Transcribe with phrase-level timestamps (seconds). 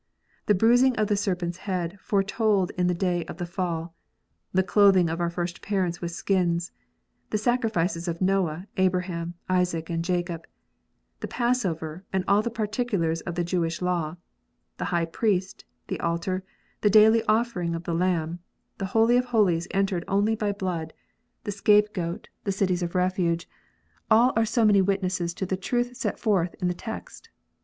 [0.47, 3.93] The bruising of the serpent s head foretold in the day of the fall;
[4.51, 6.71] the clothing of our first parents with skins;
[7.29, 10.47] the sacrifices of Noah, Abraham, Isaac, and Jacob;
[11.19, 14.15] the passover, and all the particulars of the Jewish law,
[14.77, 16.43] the high priest, the altar,
[16.81, 18.39] the daily offering of the lamb,
[18.79, 20.93] the holy of holies entered only by blood,
[21.43, 22.45] the scape goat, 34 KNOTS UNTIED.
[22.45, 23.49] the cities of refuge;
[24.09, 27.29] all are so many witnesses to the truth set forth in the text.